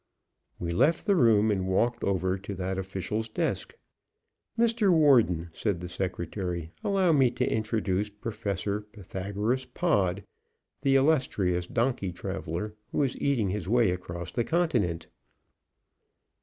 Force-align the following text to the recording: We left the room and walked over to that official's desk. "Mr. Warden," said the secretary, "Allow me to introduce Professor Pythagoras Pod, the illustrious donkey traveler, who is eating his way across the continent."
We 0.57 0.71
left 0.71 1.05
the 1.05 1.15
room 1.15 1.51
and 1.51 1.67
walked 1.67 2.03
over 2.03 2.35
to 2.35 2.55
that 2.55 2.79
official's 2.79 3.29
desk. 3.29 3.75
"Mr. 4.57 4.89
Warden," 4.91 5.49
said 5.53 5.79
the 5.79 5.87
secretary, 5.87 6.71
"Allow 6.83 7.11
me 7.11 7.29
to 7.29 7.47
introduce 7.47 8.09
Professor 8.09 8.81
Pythagoras 8.81 9.65
Pod, 9.65 10.23
the 10.81 10.95
illustrious 10.95 11.67
donkey 11.67 12.11
traveler, 12.11 12.73
who 12.91 13.03
is 13.03 13.15
eating 13.21 13.51
his 13.51 13.69
way 13.69 13.91
across 13.91 14.31
the 14.31 14.43
continent." 14.43 15.05